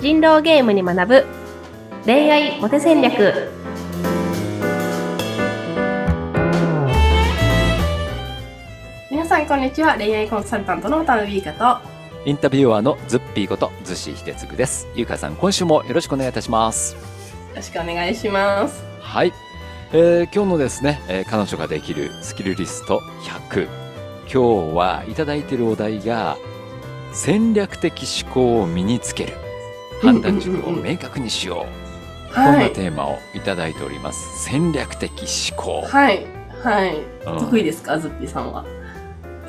[0.00, 1.26] 人狼ゲームに学ぶ
[2.06, 3.50] 恋愛モテ戦略
[9.10, 11.90] 皆さんこんにちは恋愛コンサルタントの田辺香と
[12.24, 14.86] インタビュアーのズッピーことズシヒデツグです。
[14.94, 16.94] ゆうかさん、今週もよろしくお願いいたします。
[16.94, 17.00] よ
[17.56, 19.32] ろしくお願いしますはい。
[19.92, 23.00] えー今日のですね、えー彼女ができるスキルリスト
[23.50, 23.68] 100。
[24.30, 26.36] 今日はいただいているお題が、
[27.12, 29.49] 戦略的思考を身につける。
[30.00, 31.66] 判断軸を明確にしよ
[32.30, 32.34] う。
[32.34, 34.44] こんはないテーマをいただいております。
[34.44, 35.10] 戦略的
[35.50, 35.82] 思考。
[35.86, 36.24] はい
[36.62, 37.98] はいうん得意ですか？
[37.98, 38.64] ズッピーさんは。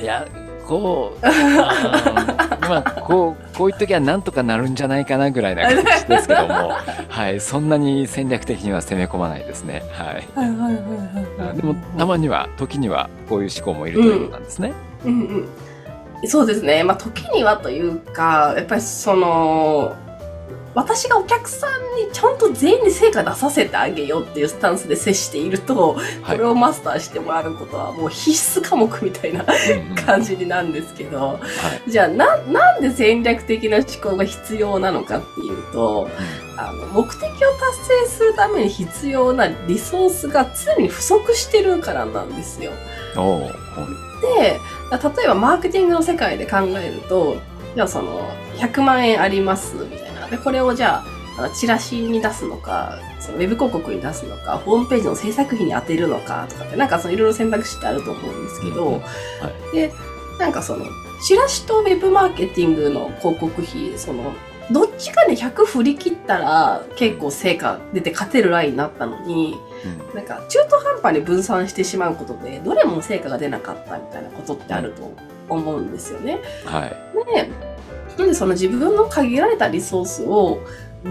[0.00, 0.26] いや、
[0.66, 6.70] こう、まあ、こう、こういう時はなんとかなるんじゃないかなぐらいな感じですけども、
[7.08, 9.82] はい、そんなに戦略的には攻め込まないですね。
[9.90, 10.28] はい。
[10.36, 14.72] はいはいはいはいでも、たまには、時には、こういう思考もいるということなんですね。
[15.04, 15.12] うん
[16.22, 16.84] うん、そうですね。
[16.84, 19.94] まあ、時にはというか、やっぱりその、
[20.74, 26.44] 私がお客さんにちゃんと全員に成果出させてあげようっていうスタンスで接していると、こはいれ。
[26.44, 29.44] をマスターしてもらうことはもう必須科目みたいな
[30.06, 31.40] 感じになるんですけど、は
[31.86, 31.90] い。
[31.90, 36.08] じゃあな、なんで戦略的な思考が必要なのかっていうと、
[36.56, 42.72] あの、目的を達成するために必要なリソースが常に不足してるからなんですよ。
[44.20, 44.60] で、
[44.90, 47.36] 例えばマーケティングの世界で考えると、
[47.74, 48.20] じゃあその、
[48.56, 49.97] 100万円あります、み。
[50.30, 59.08] で、これをじゃあ、あのチラシに出すのか、そのウェブ広告に出すのか、ホームページの制作費に当てるのかとかって、なんかそのいろいろ選択肢ってあると思うんですけど、うんうんは
[59.72, 59.92] で、
[60.38, 60.86] なんかその、
[61.24, 64.34] チラシとウェブマーケティングの広告費、その、
[64.70, 75.12] どっちかで100振り切ったら結構成果出て勝てるラインになったのに、うんなんか中途半端に分散してしまうことで、どれも成果が出なかったみたいなことってあると
[75.48, 76.40] 思うんですよね。
[76.64, 76.96] はい。
[77.32, 77.48] で、
[78.18, 80.60] なんでその自分の限られたリソースを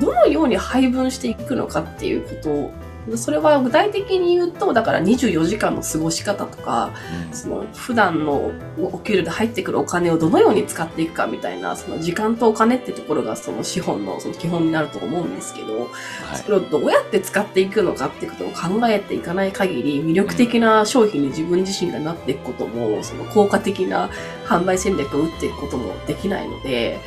[0.00, 2.70] どのように配分していくのかっていうこと、
[3.14, 6.92] それは具体的に言うと、だから24時間の過ごし方とか、
[7.32, 15.86] その普段のお給料で入ってくるお金をどのように使っていくかみたいな、その時間とお金ってところがその資本のその基本になると思うんですけど、は
[16.34, 16.36] い。
[16.36, 24.10] それをどうやって使っていくのかっていうことを考えていかない限り、魅力的な商品に自分自身がなっていくことも、その効果的な
[24.44, 26.98] 販売戦略を打っていくこともできないので、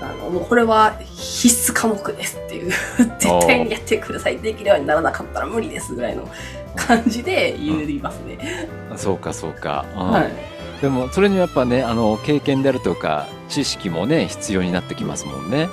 [0.00, 2.70] あの、もうこれは必須科目ですっていう、
[3.18, 4.38] 絶対にやってください。
[4.38, 6.28] できるようにならなかったら無理ですぐらいの
[6.74, 8.68] 感じで言いますね。
[8.90, 9.84] うんそうか、そうか。
[9.94, 10.32] うんはい。
[10.80, 15.68] でも、それにはやっぱね、あの、経験であるとか、知識もね、必要になってきますもんね。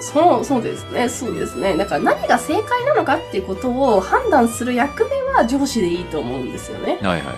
[0.00, 1.08] そう、そうですね。
[1.08, 1.76] そうですね。
[1.76, 6.98] だから何が正解なのかっていうことを判断する役目は上司でいいと思うんですよね。
[7.00, 7.06] うん。
[7.06, 7.34] はいはいはい。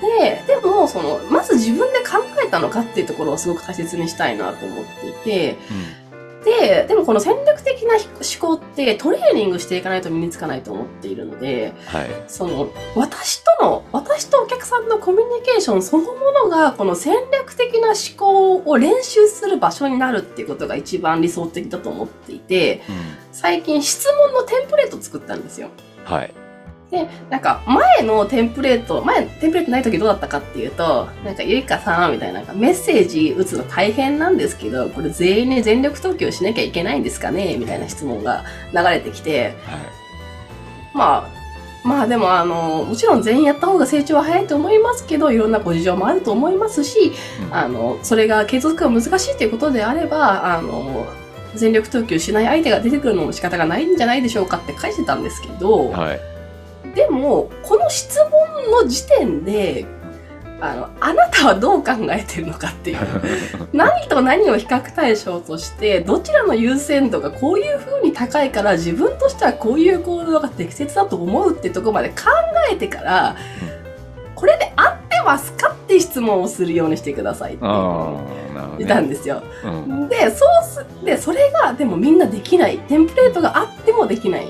[0.00, 0.39] で、で
[0.80, 6.44] も、その、まず自分で考えたのかっていうところをすごく大切にしたいなと思っていて、うん。
[6.44, 8.04] で、でもこの戦略的な思
[8.40, 12.06] 考ってトレーニングしていかないと身につかないと思っているので、はい。
[12.28, 22.94] その、私との、私とお客さんのコミュニケーションそのものが、この戦略的な思考を練習する場所になるっていうことが一番理想的だと思っていて、うん。
[23.32, 25.68] 最近質問のテンプレートを作ったんですよ。
[26.04, 26.32] はい。
[26.90, 39.54] で、なんか、前のテンプレート、前、テンプレートない時どうだったかっていうと、なんか、ゆいかさんみたいな、メッセージ打つの大変なんですけど、これ全員に全力投球しなきゃいけないんですかねみたいな質問が流れてきて、はい。
[40.92, 41.40] まあ、
[41.82, 47.12] まあでもあの、もちろん全員やった方が成長は早いと思いますけど、いろんなご事情もあると思いますし、
[47.46, 51.06] うんあの、それが継続が難しいということであれば、あの、
[51.54, 56.29] 全力投球しない相手が出てくるのも仕方がないんじゃないでしょうかって書いてたんですけど、はい。
[56.94, 59.86] でも、この質問の時点で、
[60.60, 62.98] あの、あなたはどう考えてるのかっていう。
[63.72, 72.14] 何と何を比較対象として、どちらの優先度がこういう風に高いから、自分としてはこういう行動が適切だと思うってところまで考
[72.70, 73.36] えてから、
[74.34, 77.64] これで合ってますかって質問をするようにしてくださいって。
[78.78, 79.42] 言ったんですよ。
[79.64, 80.08] うん。
[80.08, 82.78] で、そうす、で、それが、でもみんなできない。
[82.78, 84.48] テンプレートがあってもできない。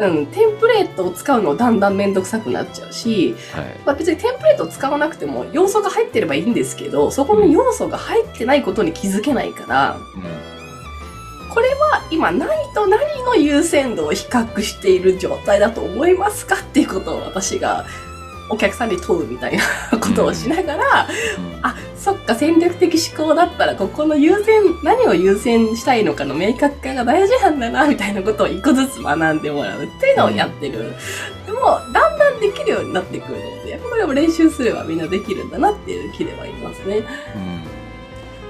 [0.00, 3.80] うん、テンプレートを使うのだんだんめんどくさくなっちゃうし、はい。
[3.84, 10.48] まあ、別にテンプレートを使わなくても要素が入ってればいいんですけど、そこの要素が入ってないことに気づけないから、うん。
[11.52, 17.86] これは今何と何の優先度を比較している状態だと思いますかっていうことを私が
[18.50, 19.62] お客さんに問うみたいな
[19.98, 21.06] ことをしながら、
[21.38, 30.94] うんあ、そっか、戦略的思考だったら、ここの優先、何を優先したいのかの明確化が大事なんだな、みたいなことを一個ずつ学んでもらうっていうのをやってる。
[31.46, 31.60] でも、
[31.92, 36.98] だんだんできるようになってくるので、これも練習すればみんなできるんだなっていう気ではいますね。
[37.34, 37.78] うん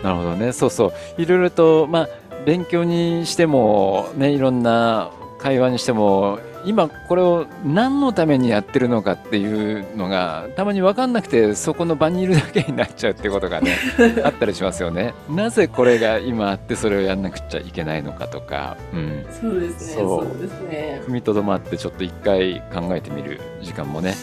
[0.02, 0.52] なるほどね。
[0.52, 1.20] そうそう。
[1.20, 2.08] いろいろと、まあ、
[2.46, 13.76] 勉強にしても、ね、いろんな会話にしても、今これを何のためにやってるのかっていうのがたまに分かんなくてそこの場にいるだけになっちゃうってことがね
[14.24, 15.14] あったりしますよね。
[15.30, 20.24] なぜこれが今あってそれをやんなくちゃいけないのかとか、うん、そうですねそう。
[20.26, 21.02] そうですね。
[21.06, 24.14] 踏みとどまってちょっと一回考えてみる時間もね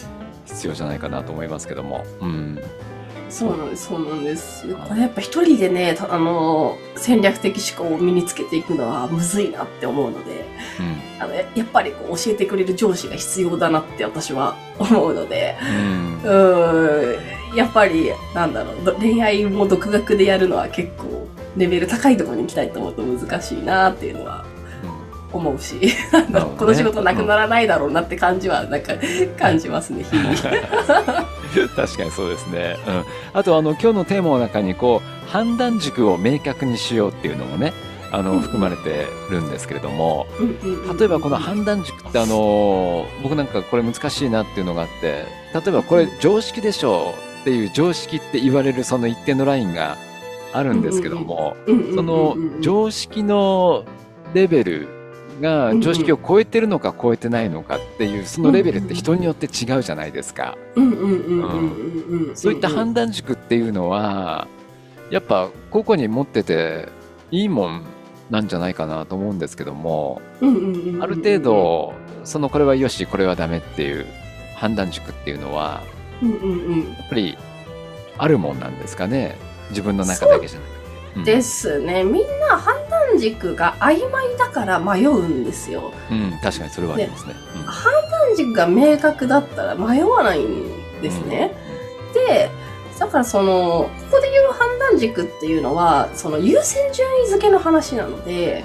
[0.44, 2.04] 必要じゃないかなと思いますけども。
[2.20, 2.60] うん。
[3.28, 4.72] そうなんですそうなんです。
[4.72, 10.45] これやっぱ一人でねたあの戦略的思考を身につけていくのはむずいなって思うので
[10.80, 11.22] うん。
[11.22, 15.56] あのややっぱりこう教えてくれる上司が必要だなって私は思うので。
[16.24, 17.14] うん。
[17.14, 17.18] う
[17.54, 21.26] やっぱりなんだろうど恋愛も独学でやるのは結構
[21.56, 24.44] レベル高いところに行きたいと思うと難しいなっていうのは
[25.32, 25.92] 思うし、
[26.30, 26.50] なん。
[26.56, 28.94] この仕事なくならないだろうなって感じはなんか
[29.38, 30.36] 感じますね日々。
[31.74, 32.76] 確かにそうですね。
[32.86, 37.72] うん、あとあの今日のテーマの中にこう判断軸を明確にしようっていうのもね
[38.12, 40.26] あのうん含まれてるんですけれども
[40.92, 45.24] 例例えばこの判断軸ってあの僕なんかこれ難しいなっていうのがあって
[45.54, 49.96] 例えばこれ常識でしょうっていう常識って言われるその一定のラインが
[50.52, 51.56] あるんですけども
[51.94, 53.84] その常識の
[54.34, 54.88] レベル
[55.40, 60.56] が常識を超えてるのか超えてないのかっていうそのレベルって人によって違うじゃないですか。
[62.34, 64.48] そういった判断軸っていうのは
[65.10, 66.88] やっぱ個々に持ってて
[67.30, 67.84] いいもん
[68.30, 71.94] なんじゃないかなと思うんですけどもある程度
[72.24, 74.06] そのこれはよしこれはダメっていう
[74.56, 75.82] 判断軸っていうのは
[76.22, 77.38] うんうんうんやっぱり
[78.18, 79.36] あるもんなんですかね
[79.70, 80.76] 自分の中だけじゃなくて。
[80.76, 80.86] うん
[81.24, 85.94] ですねみんな判断軸が曖昧だから迷うんですよ。
[86.10, 87.34] うん、確かにそれはありますね。
[87.64, 91.52] 判断軸が明確だったら迷わないんですね。
[92.12, 92.50] で
[92.98, 98.64] だからそのここで言う判断軸っていうのはその優先順位付けの話なので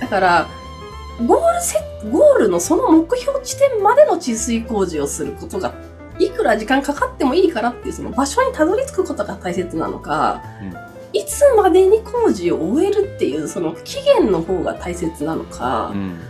[0.00, 0.48] だから
[1.26, 1.78] ゴールセ
[2.10, 5.74] ゴールのその目標地点までの治水工事をすることが
[6.18, 10.42] いくら時間かかってもいいからっていうその場所にたどり着くことが大切なのか、
[11.14, 16.20] いつまでに工事を終えるっていうその期限の方が大切なのか、うん。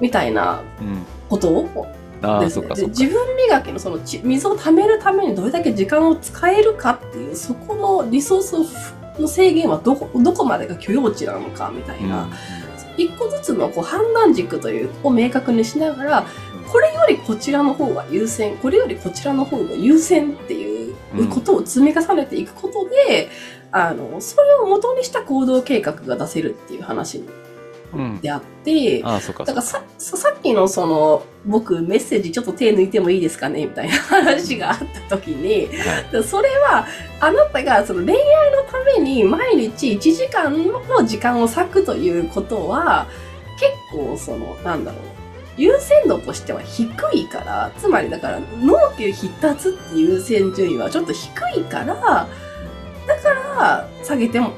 [0.00, 1.86] みたいなうん、ことを
[2.24, 2.92] あそっかそっか。
[2.94, 12.28] で自分磨きのそのち水を貯めるためにどれだけ時間を使えるかっていうそこのリソースの制限はどこどこまでが許容値なのかみたいな、
[12.96, 16.26] 一個ずつのこう判断軸というを明確にしながら
[16.70, 23.28] これよりこちらの方が優先これよりこちらの方が優先っていうことを積み重ねていくことで、
[23.70, 27.28] あのそれを元にした行動計画が出せるっていう話うん、
[28.20, 29.02] であって。
[29.04, 29.44] ああそっか。
[29.44, 29.82] だからさ
[30.36, 33.66] っきのその僕メッセージちょっと手抜いてもいいですかね？
[33.66, 35.66] みたいな話があった時に
[36.12, 36.86] はいそれは
[37.20, 43.06] あなたがその恋愛のために毎日1時間の時間を割くということは
[43.58, 45.00] 結構そのなんだろう
[45.56, 51.94] 優先度としては低いからつまりだから脳球必達っていう優先順位はちょっと低いから
[53.06, 54.50] だから下げても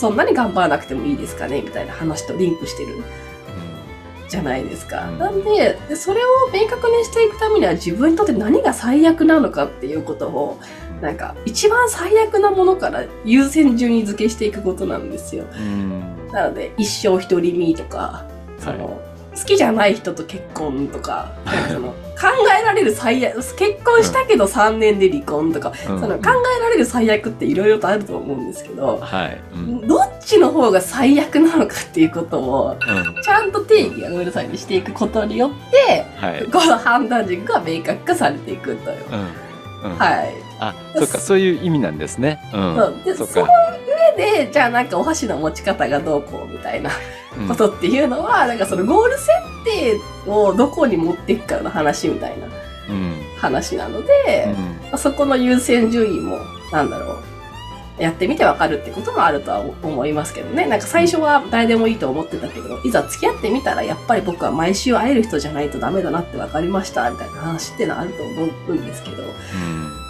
[0.00, 1.60] そんなに頑張らなくてもいいですかね？
[1.60, 3.02] みたいな話とリンクしてる。
[4.30, 5.10] じゃないですか。
[5.10, 5.18] うん。
[5.18, 10.58] なんでで、それを明確にしていくためには自分にとって何が最悪なのかっていうことを、
[10.96, 11.02] うん。
[11.02, 15.44] なんか一番最悪なものから優先順位付けしていくことなんですよ。
[15.52, 16.28] うん。
[16.28, 18.24] なので、一生独り身とか、
[18.58, 19.00] その、
[19.40, 21.32] 好きじゃない人と結婚とか、
[21.72, 21.88] その
[22.20, 22.28] 考
[22.60, 26.24] えられる最悪、結婚したけど3年で離婚とか、うんその考
[26.58, 29.40] えられる最悪っていろいろとあると思うんですけど、はい。
[29.54, 36.44] うんどっちの方が最悪なのかっていうことを、うんちゃんと定義がうるさいにしていくことによって、はい。
[36.46, 38.98] この判断軸が明確化されていくという。
[39.96, 40.34] はい。
[40.58, 42.38] あ、そっか、そういう意味なんですね。
[42.52, 42.58] う
[42.90, 43.02] ん。
[43.02, 43.52] でそのか。
[44.16, 49.28] 上で、じゃあなんかお箸の持ち方がどうこうみたいなうんことっていうのは、なんかそのゴール設
[49.64, 52.46] 定をどこに持っていくかの話みたいな
[52.90, 53.14] うん。
[53.38, 56.38] 話なので、うんまあそこの優先順位も、
[56.72, 57.20] なんだろ
[57.98, 60.66] う、やってみてわかるってこともあるとは思いますけどね。
[60.66, 69.22] なんか最初は誰でもいいと思ってたけど、いざ付き合ってみたら、やっぱり僕は毎週会える人じゃないとダメだなって分かりました、みたいな話っていうのはあると思うんですけど、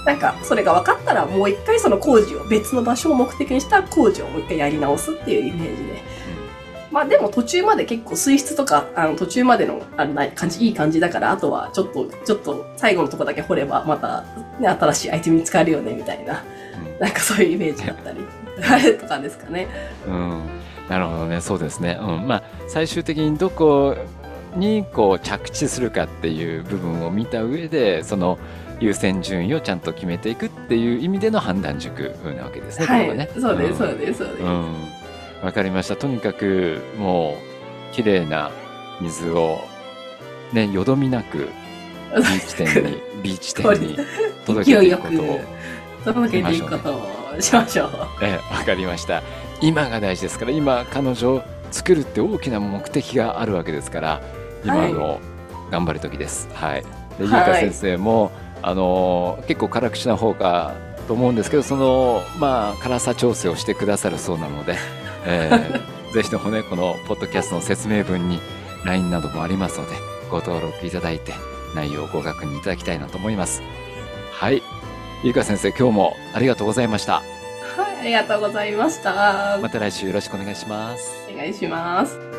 [0.07, 6.00] なんかそれが分かったらもう一回その工事を、別の場所を目的にした工事をもう一回やり直すっていうイメージで。
[6.91, 14.25] まあでも途中まで結構水質とか、あの途中までのあのない感じ、いい感じだから、あとはちょっと、ちょっと最後のとこだけ掘ればまた、
[14.59, 16.43] ね、新しいアイテムに使えるよね、みたいな、
[16.99, 18.19] なんかそういうイメージだったり、
[18.99, 19.69] とかですかね。
[20.07, 20.15] うん。
[20.15, 20.43] うん。
[20.89, 21.41] なるほどね。
[21.41, 21.99] そうですね。
[22.01, 22.27] うん。
[22.27, 23.97] まあ、最終的にどこ
[24.57, 28.39] にこう着地するかっていう部分を見た上で、その
[28.81, 32.87] 優先順位をちゃんと決めていくっていう意味での判断軸なわけですね。
[32.87, 34.43] はい、ねそうです、んそうです、そうです。
[34.43, 35.00] うん。
[35.43, 35.97] わかりました。
[35.97, 37.39] とにかく、も
[37.93, 38.51] う、綺麗な
[39.01, 39.61] 水を、
[40.53, 41.49] ね、よどみなく、
[42.15, 43.97] ビーチ店に、 ビーチ店に
[44.47, 45.41] 届けて勢いよくことを、
[46.05, 46.91] 届けていくこと
[47.37, 47.91] をしましょう。
[48.23, 49.23] ええ、わかりました。
[49.61, 54.21] 今が大事ですから、今、彼女を作るって大きな目的があるわけですから、
[54.65, 55.21] 今の
[55.71, 56.49] 頑張る時です。
[56.55, 56.83] はい。
[56.83, 56.87] で、
[57.21, 58.31] ゆうはいか先生も、
[58.63, 60.75] あのー結構辛口な方か
[61.09, 64.77] と思うんですけど、その、まあ、辛さ調整をしてくださるそうなので、
[65.25, 68.41] えーぜひともね、このポッドキャストの説明文に
[68.85, 69.95] LINE などもありますので、
[70.29, 71.35] ご登録いただいて、
[71.75, 73.63] 内容をご確認いただきたいなと思います。
[74.33, 74.63] はい。
[75.23, 77.23] ゆうか先生、今日もありがとうございました。
[77.77, 79.59] はい、ありがとうございました。
[79.63, 81.13] また来週よろしくお願いします。
[81.33, 82.30] お願いします。